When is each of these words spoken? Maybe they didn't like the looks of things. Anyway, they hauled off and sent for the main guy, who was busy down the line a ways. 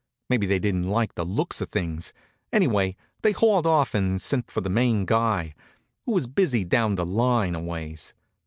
Maybe 0.31 0.47
they 0.47 0.57
didn't 0.57 0.87
like 0.89 1.13
the 1.13 1.23
looks 1.23 1.61
of 1.61 1.69
things. 1.69 2.11
Anyway, 2.51 2.95
they 3.21 3.33
hauled 3.33 3.67
off 3.67 3.93
and 3.93 4.19
sent 4.19 4.49
for 4.49 4.59
the 4.59 4.67
main 4.67 5.05
guy, 5.05 5.53
who 6.07 6.13
was 6.13 6.25
busy 6.25 6.63
down 6.63 6.95
the 6.95 7.05
line 7.05 7.53
a 7.53 7.61
ways. 7.61 8.15